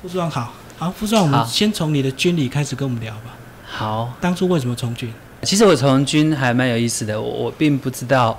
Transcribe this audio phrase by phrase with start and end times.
[0.00, 3.34] 副处长好，好，副处长，我们先从你的军旅开始跟我们聊吧。
[3.66, 5.12] 好，当初为什么从军？
[5.42, 8.38] 其实我从军还蛮有意思的，我我并不知道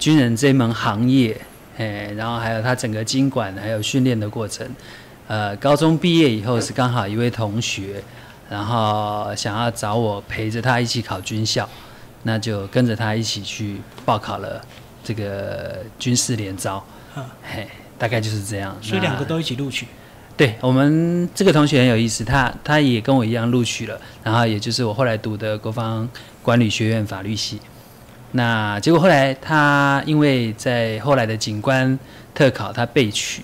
[0.00, 1.40] 军人这门行业，
[1.78, 4.68] 哎，然后还有他整个经管还有训练的过程。
[5.28, 8.02] 呃，高中毕业以后是刚好一位同学，
[8.50, 11.68] 然后想要找我陪着他一起考军校，
[12.24, 14.60] 那就跟着他一起去报考了
[15.04, 16.84] 这个军事联招，
[17.14, 18.76] 嗯，嘿，大概就是这样。
[18.82, 19.86] 所以两个都一起录取。
[20.36, 26.06] 对我们这个同学很有意思，他他也跟我一样录取了，然后也就是我后来读的国防
[26.42, 27.58] 管理学院法律系。
[28.32, 31.98] 那结果后来他因为在后来的警官
[32.34, 33.42] 特考他被取，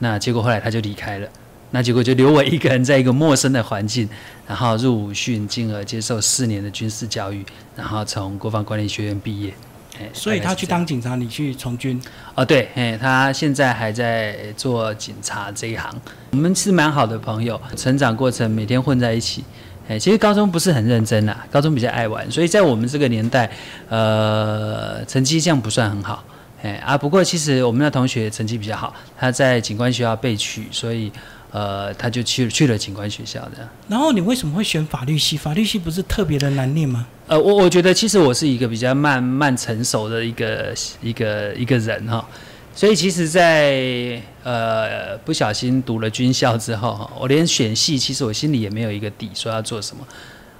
[0.00, 1.28] 那结果后来他就离开了，
[1.70, 4.08] 那结果就留我一个人在一个陌生的环境，
[4.48, 7.46] 然后入伍训，进而接受四年的军事教育，
[7.76, 9.54] 然后从国防管理学院毕业。
[9.98, 12.00] 哎所以他去当警察，你去从军。
[12.34, 15.94] 哦，对，哎，他现在还在做警察这一行，
[16.30, 19.44] 我们是蛮好的朋友，成长过程每天混在一起。
[19.88, 23.50] 哎，其实高中不是很认真啦，高中比较爱玩，所以在我们这个年代，
[23.88, 26.24] 呃，成绩这样不算很好。
[26.62, 31.12] 哎啊，不过其实我们的同学成绩比较好，他在警官学校被取，所以
[31.52, 33.68] 呃，他就去去了警官学校的。
[33.86, 35.36] 然后你为什么会选法律系？
[35.36, 37.06] 法律系不是特别的难念吗？
[37.26, 42.26] 呃，我我觉得其实我是一个比较慢慢成熟的一个一个一个人哈，
[42.74, 50.06] 所以其实在，呃不小心读了军校之后哈，我连选系其实我心里也没有一个底，说要做什么。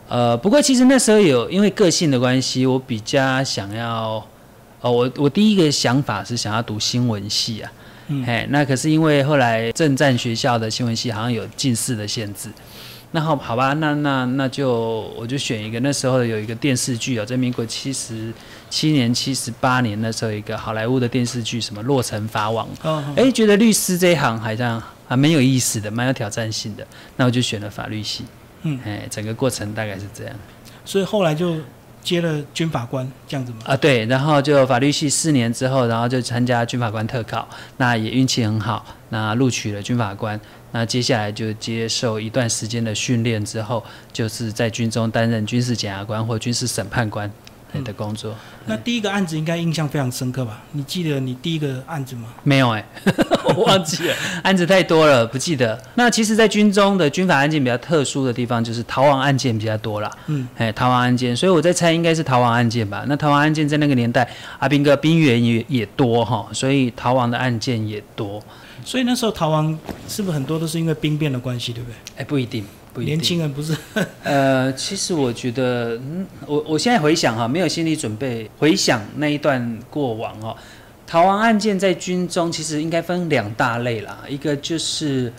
[0.08, 4.22] 呃，不过其实那时候有因为个性的关系，我比较想要，
[4.82, 7.72] 呃，我我第一个想法是想要读新闻系啊，
[8.08, 8.24] 嗯。
[8.26, 12.50] 哎，那可是因为后来政战学校的新闻系好像有近视的限制，
[13.12, 18.32] 那好好吧，那那那就我就选一个那时候有一个电视剧哦，在民国七十
[18.70, 26.86] 七年、七十八年那时候一个好莱坞的电视剧，什么《洛城法网》，哦，哎，觉得律师这一行好像还蛮有意思的，蛮有挑战性的，
[27.16, 28.24] 那我就选了法律系。
[28.62, 28.80] 嗯。
[28.84, 30.34] 哎，整个过程大概是这样。
[30.84, 31.56] 所以后来就
[32.02, 33.58] 接了军法官这样子吗。
[33.64, 40.38] 啊，对，然后就法律系四年之后，然后就参加军法官特考，那也运气很好，那录取了军法官。
[40.72, 47.30] 那接下来就接受一段时间的训练之后，就是在军中担任军事检察官或军事审判官
[47.72, 48.34] 哎的工作。
[48.66, 50.62] 那第一个案子应该印象非常深刻吧？
[50.72, 52.28] 你记得你第一个案子吗？
[52.42, 52.84] 没有哎、
[53.56, 55.80] 我忘记了， 案子太多了，不记得。
[55.94, 60.10] 那其实，在军中的军法案件比较特殊的地方，就是逃亡案件比较多啦。
[60.26, 63.04] 嗯，哎，逃亡案件，所以我在猜应该是逃亡案件吧。
[63.08, 64.28] 那逃亡案件在那个年代，
[64.58, 68.42] 阿兵哥兵员也也多哈，所以逃亡的案件也多。
[68.84, 69.78] 所以那时候逃亡
[70.08, 71.94] 是不是很多都是因为兵变的关系，对不对？
[72.18, 72.64] 哎，不一定。
[72.96, 73.76] 年轻人不是。
[74.22, 80.56] 呃，其实我觉得，嗯，我我现在回想哈，没有心理准备，回想那一段过往哦，
[81.06, 85.32] 逃亡案件在军中其实应该分两大类啦，一个就是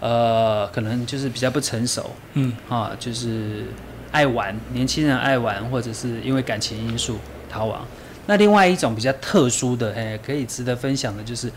[0.00, 2.52] 呃，可能就是比较不成熟，嗯。
[2.68, 3.64] 啊，就是
[4.12, 7.18] 爱玩，年轻人爱玩，或者是因为感情因素
[7.48, 7.86] 逃亡。
[8.26, 11.50] 那另外一种比较特殊的，哎，可以值得分享的就是，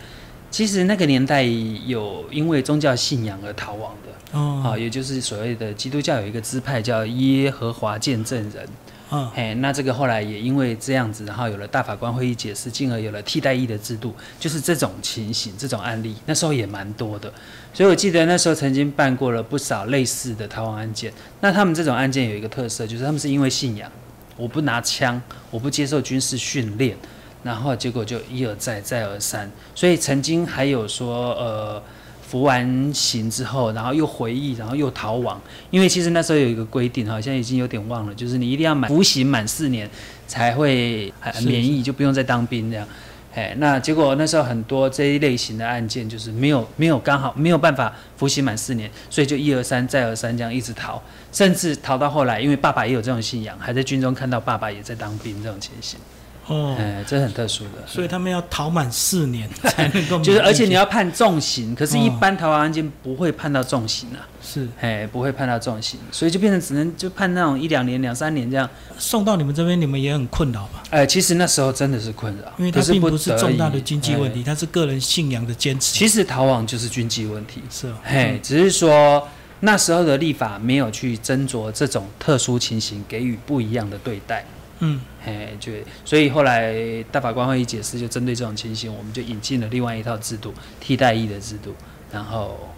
[0.54, 1.42] 其实那个年代
[1.88, 4.38] 有因为宗教信仰而逃亡的。
[4.38, 8.68] 哦啊，也就是所谓的基督教有一个支派叫耶和华见证人，
[9.10, 17.34] 嗯嘿，那这个后来也因为这样子，然后有了大法官会议解释，进而有了替代役的制度，就是这种情形、这种案例，那时候也蛮多的。
[17.74, 21.12] 所以我记得那时候曾经办过了不少类似的逃亡案件。
[21.42, 23.92] 那他们这种案件有一个特色，就是他们是因为信仰，
[24.38, 25.20] 我不拿枪，
[25.50, 26.96] 我不接受军事训练，
[27.44, 29.52] 然后结果就一而再，再而三。
[29.76, 31.84] 所以曾经还有说，呃。
[32.26, 35.40] 服完刑之后，然后又回忆，然后又逃亡。
[35.70, 39.88] 因为其实那时候有一个规定，好像已经有点忘了，就是你一定要满服刑满四年
[40.26, 41.14] 才会
[41.46, 42.88] 免役，就不用再当兵这样。
[43.36, 51.00] 哎，那结果那时候很多这一类型的案件，就是没有没有刚好没有办法服刑满四年，所以就一而三再而三这样一直逃，
[51.32, 56.00] 甚至逃到后来，因为爸爸也有这种信仰，还在军中看到爸爸也在当兵这种情形。
[56.48, 57.88] 哦，哎，这很特殊的。
[57.88, 64.28] 所以他们要逃满四年 才能够，就是，而且你要判重刑，可是，一哦般逃亡案件不会判到重刑啊。
[64.46, 68.70] 是哎，不会判到重刑，所以就变成只能就判那种一两年、两三年这样。
[68.98, 70.84] 送到你们这边，你们也很困扰吧？
[70.90, 74.32] 哎，其实那时候真的是困扰，因为它是并不是重大的已经济问。
[74.34, 75.98] 题，哎它是个人信仰的坚持。
[75.98, 79.26] 其实逃亡就是经济问题，是哦，嘿，只是说
[79.62, 84.44] 那时候的立法没有去斟酌这种特殊情形，给予不一样的对待。
[84.80, 85.72] 嗯，嘿，就
[86.04, 91.74] 所以后来大法官会议解释，就针对这种情形，我们就引进了另外一套制度，替代役的制度，
[92.12, 92.70] 然后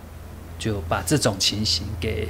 [0.60, 2.30] 就把这种情形给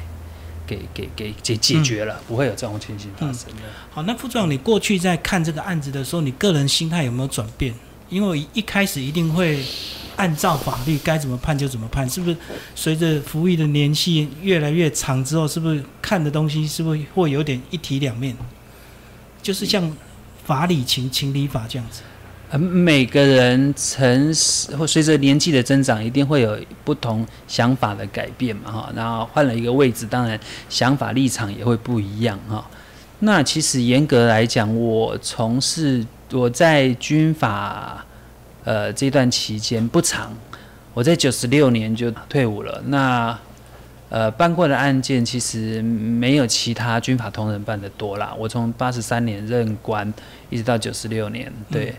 [0.66, 3.64] 给给给解解决了，不会有这种情形发生的。
[3.92, 7.74] 好，那副处长，你过去在看这个案子的时候，你个人心态有没有转变？
[8.08, 9.60] 因为一开始一定会
[10.16, 12.38] 按照法律该怎么判就怎么判，是不是？
[12.76, 18.38] 随着服役的年限越来越长之后，是不是看的东西是不是会有点一体两面？
[19.46, 19.96] 就是像
[20.44, 22.02] 法理情，情理法这样子。
[22.50, 24.34] 呃，每个人成
[24.76, 28.94] 或随着年纪的增长，一定会有不同想法的改变嘛，哈。
[28.96, 32.66] 然后换了一个位置，当然想法立场也会不一样，哈。
[33.20, 38.04] 那其实严格来讲，我从事我在军法
[38.64, 40.36] 呃这段期间不长，
[40.96, 42.82] 我在九十六年就退伍了。
[42.88, 43.38] 那
[44.16, 48.34] 呃办过的案件其实没有其他军法同仁办的多啦。
[48.40, 50.14] 我从八十三年任官，
[50.50, 51.94] 一直到九十六年，对。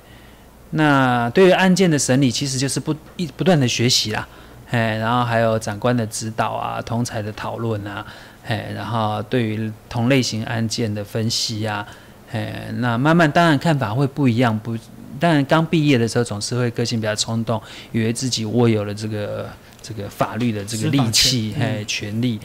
[0.70, 4.26] 那对于案件的审理，其实就是不一不断的学习啦，
[4.70, 8.04] 哎，然后还有长官的指导啊，同才的讨论啊，
[8.46, 11.86] 哎，然后对于同类型案件的分析啊，
[12.32, 14.74] 哎，那慢慢当然看法会不一样，不，
[15.20, 19.48] 当然刚毕业的时候总是会个性比较冲动，以为自己握有了这个
[19.86, 22.40] 这个法律的这个利器，哎，权利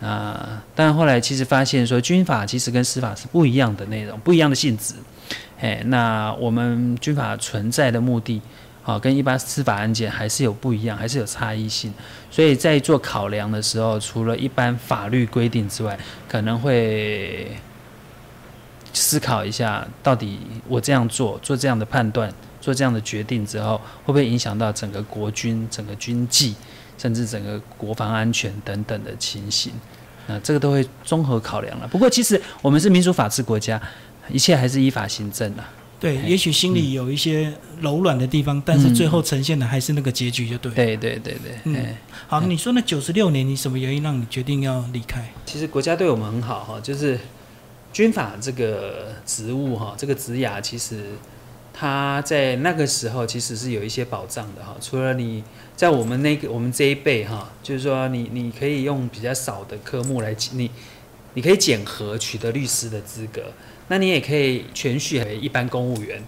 [0.00, 4.94] 啊，但后来其实发现说军法其实跟司法是不一样的内容，不一样的性质。
[5.60, 8.40] 哎，那我们军法存在的目的，
[8.82, 11.92] 啊，跟一般司法案件还是有不一样，还是有差异性。
[12.30, 17.50] 所以在做考量的时候，除了一般法律规定之外，可能会
[18.92, 20.38] 思考一下，到底
[20.68, 26.54] 我这样做，做这样的判断，做这样的决定之后，会不会影响到整个国军、整个军纪，
[26.98, 29.72] 甚至整个国防安全等等的情形？
[30.26, 31.86] 那这个都会综合考量了。
[31.88, 33.80] 不过，其实我们是民主法治国家。
[34.28, 35.70] 一切还是依法行政啊。
[36.00, 40.72] 对，也许心里有一些柔软的地方，但是最后呈现的还是那个结局，就对。
[40.72, 41.52] 对对对对。
[41.62, 41.96] 嗯，
[42.26, 45.32] 好，你说那九十六年，你什么原因让你决定要离开？
[45.44, 47.16] 其实国家对我们很好哈，就是
[47.92, 51.04] 军法这个职务哈，这个职涯其实
[51.78, 54.74] 他在那个时候其实是有一些保障的哈。
[54.80, 55.44] 除了你
[55.76, 60.70] 在我们那个我们这一辈哈，就是说你你可以用比较少的科目来你
[61.34, 63.42] 你可以检核取得律师的资格。
[63.88, 66.20] 那你也可以全续为一般公务员，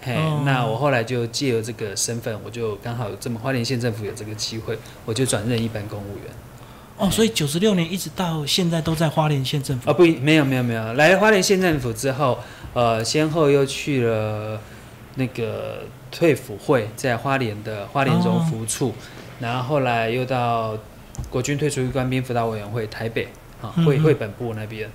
[0.00, 0.14] 嘿，
[0.46, 6.32] 那我后来就借由这个身份，我就刚好这么花莲县政府有这个机会，我就转任一般公务员。
[6.96, 9.90] 哦，所以九十六年一直到现在都在花莲县政府。
[9.90, 12.38] 哦，不，没有没有没有，来花莲县政府之后，
[12.72, 14.58] 呃，先后又去了
[15.16, 18.94] 那个退辅会，在花莲的花莲荣福处，
[19.40, 20.76] 然后后来又到
[21.30, 23.28] 国军退出役官兵辅导委员会台北
[23.62, 24.90] 啊会会本部那边。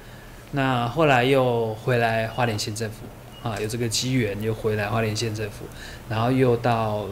[0.52, 5.66] 那后来又回来花莲县政府啊，有这个机缘又回来花莲县政府，
[6.10, 7.06] 然后又到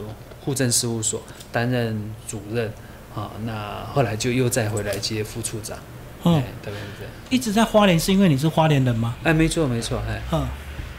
[0.43, 1.21] 户政事务所
[1.51, 2.73] 担任主任
[3.15, 3.31] 啊。
[3.45, 5.77] 那后来就又再回来接副处长，
[6.23, 7.13] 嗯，大概是这样。
[7.29, 9.15] 一直在花莲是因为你是花莲人吗？
[9.23, 10.45] 哎，没错没错，哎，嗯，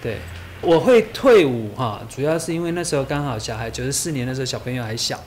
[0.00, 0.18] 对，
[0.60, 5.18] 我会退伍哈，主要是因为那时候刚好小孩九十四年的时候小朋友还小，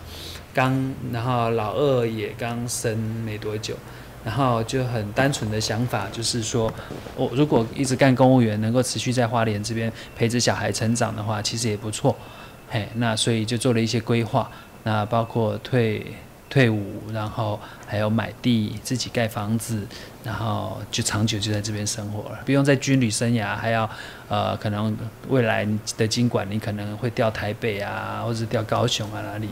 [0.54, 3.76] 刚然后老二也刚生没多久。
[4.24, 6.72] 然后就很单纯的想法，就是说，
[7.16, 12.16] 我如果一直干公务员，能够持续在花莲这边陪着小孩成长的话，其实也不错。
[12.70, 14.48] 嘿，那所以就做了一些规划，
[14.84, 16.06] 那包括退
[16.52, 17.58] 退伍，然后
[17.88, 19.88] 还有买地自己盖房子，
[20.22, 23.90] 然后就长久就在这边生活了，不用在军旅生涯，还要
[24.28, 24.96] 呃可能
[25.30, 25.66] 未来
[25.98, 29.48] 的经管你可能会调台北啊，或者调高雄啊哪里。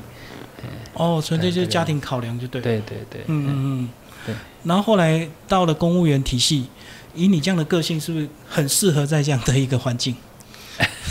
[0.93, 2.61] 哦，纯粹就是家庭考量就对。
[2.61, 3.21] 对对对。
[3.27, 3.89] 嗯嗯嗯。
[4.25, 4.35] 对，
[4.65, 6.67] 然后后来到了公务员体系，
[7.15, 10.13] 以你这样的个性，是不是很适合在这样的一个环境？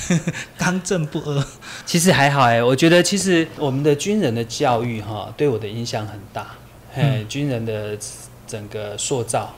[0.57, 1.47] 刚正不阿。
[1.85, 6.55] 其实还好哎，我觉得其实我们的军人的教育哈，对我的影响很大。
[6.93, 7.97] 嘿，军人的
[8.47, 9.55] 整个塑造，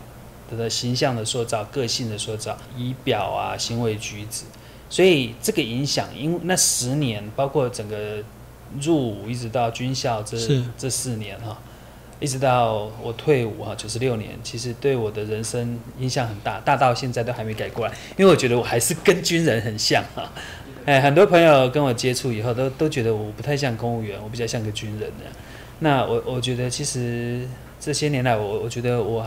[0.51, 4.43] 他的形象的塑造、个性的塑造、仪表啊、行为举止，
[4.89, 8.23] 所以这个影响，因那十年，包括整个
[8.81, 10.37] 入伍一直到军校这
[10.77, 11.57] 这四年哈。
[12.21, 17.93] 一直到我退伍哈，九十六年，其实对我的人生影响很大，大到现在都还没改过来。
[18.19, 20.31] 因为我觉得我还是跟军人很像哈，
[20.85, 25.25] 哎，很多朋友跟我接触以后，都都觉得我不太像公务员，我比较像个军人的。
[25.79, 27.49] 那我我觉得其实
[27.81, 29.27] 这些年来，我我觉得我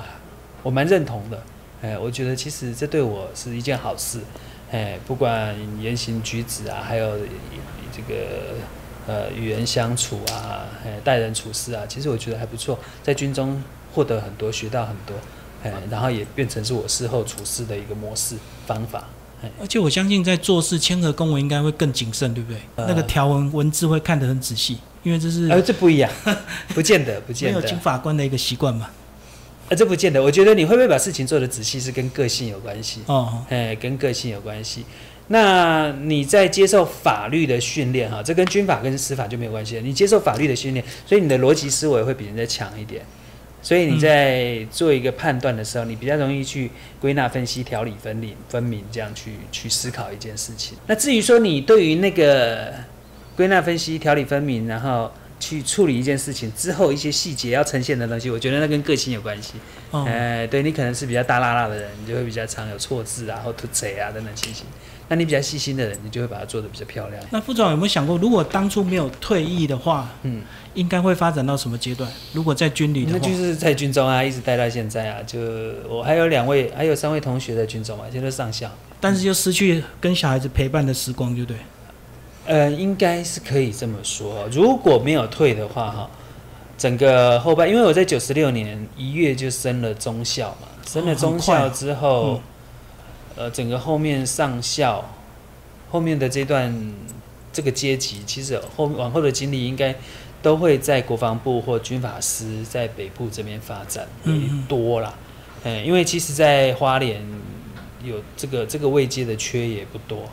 [0.61, 1.43] 我蛮认同的，
[1.81, 4.19] 哎，我觉得其实这对我是一件好事，
[4.71, 7.17] 哎，不管言行举止啊，还有
[7.91, 8.53] 这个。
[9.07, 13.61] 呃，与人相处啊，哎，待人处事啊，其实我觉得还不错，在军中
[13.93, 15.13] 获得很多，学到很多，
[15.63, 19.03] 哎，然后也变成是我事后处事的一个模式方法。
[19.59, 22.61] 而且我相信在做事签合公文应该会更谨慎，对不对？
[22.77, 26.09] 那个条文文字会看得很仔细，因为这是呃，这不一样，
[26.73, 27.59] 不见得，不见得。
[27.59, 28.89] 没有经法官的一个习惯嘛？
[29.67, 30.23] 呃，这不见得。
[30.23, 34.85] 我觉得你会不会把事情做得仔细，是跟个性有关系哦，哎，跟个性有关系。
[35.33, 39.81] 那你在接受法律的训练哈，这跟军法跟司法就没有关系了。
[39.81, 43.03] 你接受法律的训练，所以你的逻辑思维会比人家强一点。
[43.59, 46.69] 所以你在做一个判断的时候，你比较容易去
[47.01, 50.77] 归纳、分析、条理分明、分明，这样去去思考一件事情。
[50.85, 52.71] 那至于说你对于那个
[53.35, 55.11] 归纳、分析、条理分明，然后
[55.43, 59.53] 去处理一件事情之后一些细节要呈现的东西，我觉得那跟个性有关系。
[59.91, 64.65] 哦，哎，对你可能是比较大辣辣的人，你就会比较常有错字啊或吐贼啊等等情形。
[65.09, 67.21] 那你比较细心的人，你就会把它做的比较漂亮。
[67.29, 70.41] 那副总有没有想过，如果当初没有退役的话，嗯，
[70.73, 72.09] 应该会发展到什么阶段？
[72.31, 75.21] 如果在军旅的话，那就是在军中啊，一直待到现在啊。
[75.27, 75.39] 就
[75.89, 78.71] 我还有两位，还有三位同学在军中嘛，现在都上校。
[79.01, 81.57] 但是就失去跟小孩子陪伴的时光，对不对？
[82.45, 84.47] 呃，应该是可以这么说。
[84.51, 86.09] 如果没有退的话，哈，
[86.77, 92.41] 整个后半，因为我在九十六年一月就升了中校嘛，升了中校之后，
[93.37, 95.03] 呃，整个后面上校
[95.89, 96.93] 后面的这段
[97.53, 99.95] 这个阶级，其实后往后的经历应该
[100.41, 105.13] 都会在国防部或军法司在北部这边发展嗯多啦。
[105.63, 107.21] 嗯，因为其实，在花莲
[108.03, 110.27] 有这个这个位阶的缺也不多。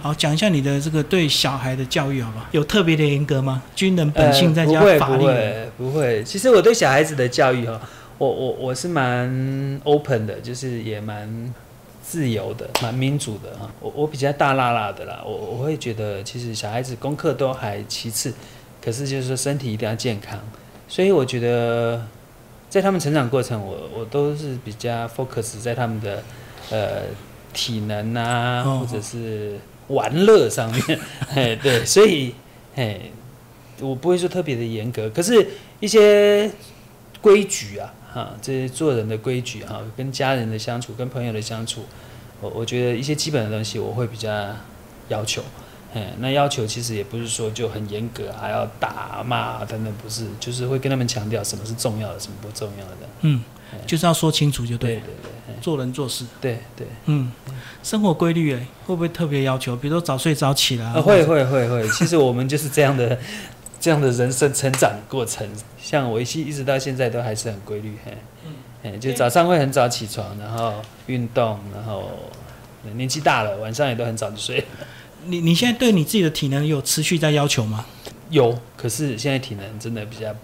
[0.00, 2.46] 好，讲一下你的这个对小孩的教育，好不好？
[2.50, 3.62] 有特别的严格吗？
[3.74, 6.24] 军人本性再加法律、呃，不会，不会。
[6.24, 7.80] 其实我对小孩子的教育哈，
[8.18, 11.54] 我我我是蛮 open 的，就是也蛮
[12.02, 13.70] 自由的，蛮民主的哈。
[13.80, 18.32] 我我比较大辣辣的啦，我我会觉得其实小孩子功课都还其次，
[18.84, 20.38] 可是就是说身体一定要健康，
[20.86, 22.06] 所以我觉得
[22.68, 26.22] 在他们成长过程，我我都是比较 focus 在他们的
[26.70, 27.02] 呃。
[27.52, 31.00] 体能啊，或者是玩乐上面，
[31.34, 32.34] 哎，对，所以，
[32.74, 33.00] 哎，
[33.80, 35.46] 我不会说特别的严格，可是
[35.80, 36.50] 一些
[37.20, 41.82] 规矩啊，哈，这些做人的规矩哈，跟家人的相处，跟朋友的相处，
[42.40, 44.30] 我我觉得一些基本的东西我会比较
[45.08, 45.42] 要求，
[45.94, 53.42] 哎，那要求其实也不是说就很严格，还要打骂等等，不是，就是会跟他们强调什么是重要的，什么不重要的，嗯。
[53.86, 57.30] 就是要说清楚就对，对对对，做人做事，对对，嗯，
[57.82, 59.76] 生活规律诶，会不会特别要求？
[59.76, 60.92] 比如说早睡早起啦？
[60.94, 63.18] 会会会会，其实我们就是这样的，
[63.80, 65.48] 这样的人生成长过程。
[65.80, 68.16] 像我一一直到现在都还是很规律，嘿，
[68.84, 70.74] 嗯，就早上会很早起床，然后
[71.06, 72.10] 运动，然后
[72.94, 74.64] 年纪大了，晚上也都很早就睡。
[75.26, 77.84] 你你现在对你自己的体能有持续在要求吗？
[78.30, 80.34] 有，可是现在体能真的比较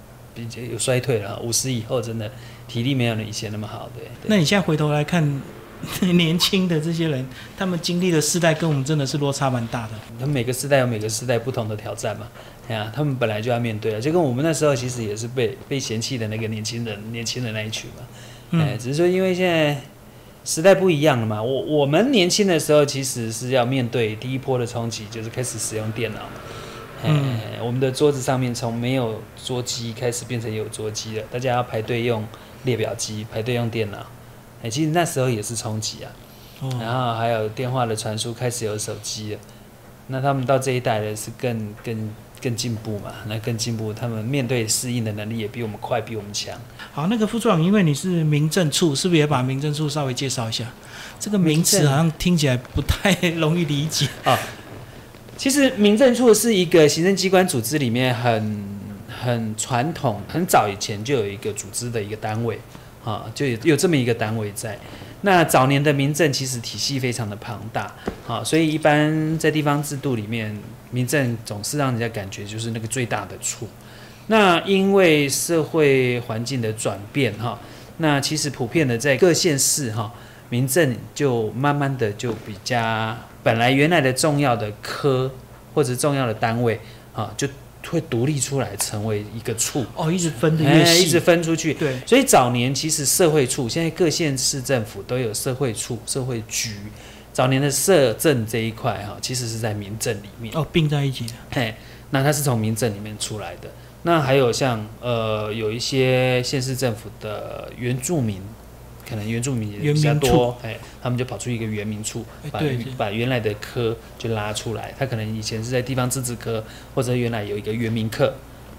[0.43, 2.31] 比较有衰退了，五十以后真的。
[2.69, 4.07] 体力没有以前那么好，对。
[4.27, 5.41] 那你现在回头来看，
[6.13, 7.27] 年轻的这些人，
[7.57, 9.93] 他们经历的世代跟我们真的是落差蛮大的。
[10.21, 12.29] 他们每个时代有每个时代不同的挑战嘛，
[12.69, 18.61] 哎呀，他们本来就要面对了，就跟我们那时候其实也是被被嫌弃的那个年轻人，年轻人那一群嘛。
[18.61, 19.81] 哎，只是说因为现在
[20.45, 21.43] 时代不一样了嘛。
[21.43, 26.21] 我我们年轻的时候其实是要面对第一波的冲击，就是开始使用电脑。
[27.05, 32.25] 嗯，我们的桌子上面从没有桌机开始变成有桌机了，大家要排队用。
[32.65, 34.05] 列表机排队用电脑，
[34.65, 36.11] 哎，其实那时候也是冲击啊。
[36.61, 39.41] 哦然后还有电话的传输开始有手机了，
[40.09, 42.11] 那他们到这一代的是更更
[42.43, 43.13] 更进步嘛？
[43.29, 46.53] 那更进步，他们面对适应的能力也比我们快，比我们强。
[46.93, 50.67] 好，那个副处长，因为你是民政处，是不是也把民政处稍微介绍一下？
[51.21, 54.37] 这个名词好像听起来不太 容易理解啊。
[55.39, 58.77] 其实民政处是一个行政机关组织里面很。
[59.21, 62.57] 很传统，很早以前就有一个组织的一个单位，
[63.05, 64.79] 啊，就有有这么一个单位在。
[65.23, 67.93] 那早年的民政其实体系非常的庞大，
[68.29, 70.57] 啊，所以一般在地方制度里面，
[70.93, 73.67] 民政总是让人家感觉就是那个最大的处。
[74.29, 77.59] 那因为社会环境的转变，哈，
[77.97, 80.13] 那其实普遍的在各县市，哈，
[80.49, 85.31] 民政就慢慢的就比较本来原来的重要的科
[85.75, 86.81] 或者重要的单位，
[87.15, 87.49] 啊，就。
[87.91, 91.73] 会独立出来成为一个处哦，一直分的越细，一直分出去。
[91.73, 96.75] 对，所以早年其实社会处，现在各县市政府都有社会处、社会局。
[97.33, 101.33] 早年的社政这一块哈，其实是在民政里面哦，并在一起的。
[101.51, 101.75] 嘿，
[102.11, 103.71] 那它是从民政里面出来的。
[104.03, 108.43] 那还有像呃，有一些县市政府的原住民。
[109.09, 112.23] 可能原住民也比较多，哎，他们就跑出一个原民处，
[112.53, 112.61] 把
[112.99, 114.93] 把原来的科就拉出来。
[114.99, 116.63] 他可能以前是在地方自治科，
[116.95, 118.35] 或者原来有一个原民课，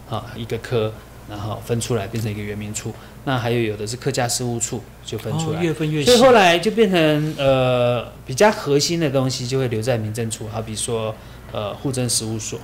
[0.08, 0.94] 啊，一个科，
[1.28, 2.94] 然后分出来变成一个原民处。
[3.26, 6.06] 那还有有的是客家事务处，就分出来，越分越细。
[6.06, 11.16] 所以后来就变成呃比较核心的东西就会留在民政处，好比说
[11.52, 12.60] 呃户政事务所，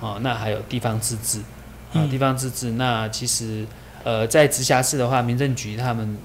[0.00, 1.38] 哦，那还有地方自治，
[1.92, 2.72] 啊，地方自治。
[2.72, 3.64] 那其实
[4.02, 6.18] 呃在直辖市的话，民政局他们。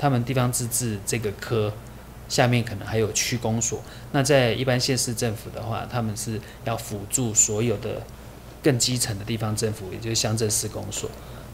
[0.00, 1.70] 他们地方自治这个科，
[2.26, 3.82] 下面可能还有区公所。
[4.12, 8.00] 那在一般县市政府的话，他们是要辅助所有的
[8.62, 11.10] 更基层的地方政府，也就是乡镇市公所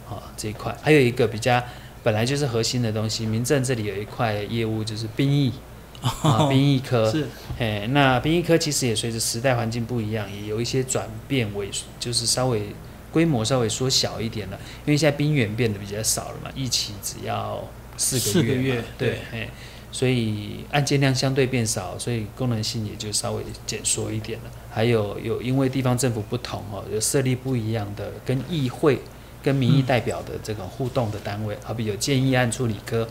[0.09, 0.73] 啊这一块。
[0.81, 1.61] 还有一个比较
[2.05, 5.53] 本来就是核心的东西，民政这里有一块业务就是兵役
[6.01, 7.11] 啊，兵役科。
[7.11, 7.27] 是，
[7.59, 12.69] 哎，那兵役科其实也随着时代环境不一样，也有一些转变，为就是稍微
[13.11, 17.61] 规模稍微缩小一点了，因为现在兵员变得比较少了嘛，一期只要
[17.97, 19.49] 四四个个月对，哎，
[19.93, 24.51] 所以案件量相对变少，所以功能性也就稍微减缩一点了。
[24.71, 29.01] 还有有因为地方政府不同哦，有设立不一样的跟议会、
[29.43, 33.09] 跟民意代表的这种互动的单位，好比有建议案处理科，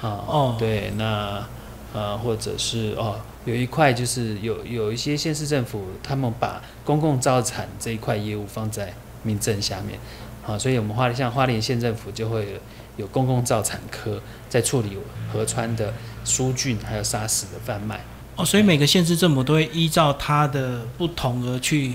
[0.00, 1.46] 啊，哦对，那
[1.92, 3.20] 呃或者是哦。
[3.44, 9.98] 有一块就是有有一些县市政府，他们把公共造产这一块业务放在民政下面，
[10.46, 12.60] 啊，所以我们花像花莲县政府就会
[12.96, 14.96] 有公共造产科在处理
[15.32, 15.92] 河川的
[16.24, 18.00] 疏浚还有沙石的贩卖。
[18.36, 21.94] 哦，所以每个县市政府都会依照它的不同而去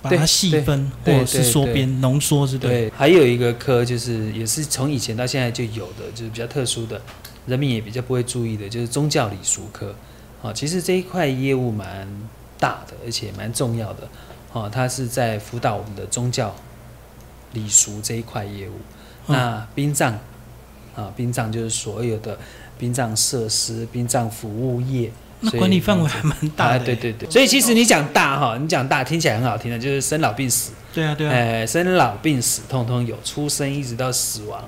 [0.00, 2.70] 把它细分，或者是缩编、浓缩，是对。
[2.70, 7.00] 对，还有一个科就是也是从以前到现在就有的，就是比较特殊的，
[7.46, 9.94] 人民也比较不会注意的，就是宗教礼俗科。
[10.42, 12.08] 啊，其实这一块业务蛮
[12.58, 14.08] 大的，而且蛮重要的。
[14.52, 16.54] 哦、它是在辅导我们的宗教
[17.54, 18.72] 礼俗这一块业务。
[18.72, 20.18] 嗯那殡葬
[20.94, 22.38] 啊，殡葬就是所有的
[22.78, 25.10] 殡葬设施、殡葬服务业。
[25.44, 31.32] 那管理范围还蛮大的、啊，对对对，所以其实你讲大哈，你讲大听起来很好听的，就是生老病死，对啊，对啊。
[31.32, 34.62] 哎，生老病死通通有，出生一直到死亡，